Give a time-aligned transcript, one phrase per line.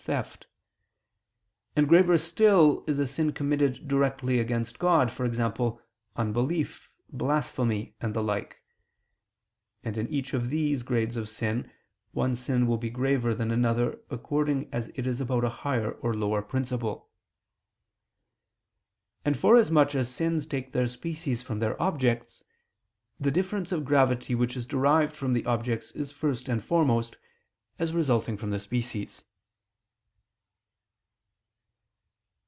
[0.05, 0.47] theft;
[1.75, 5.71] and graver still is a sin committed directly against God, e.g.
[6.15, 8.63] unbelief, blasphemy, and the like:
[9.83, 11.69] and in each of these grades of sin,
[12.13, 16.15] one sin will be graver than another according as it is about a higher or
[16.15, 17.11] lower principle.
[19.23, 22.43] And forasmuch as sins take their species from their objects,
[23.19, 27.17] the difference of gravity which is derived from the objects is first and foremost,
[27.77, 29.25] as resulting from the species.